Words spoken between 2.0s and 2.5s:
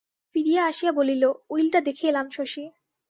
এলাম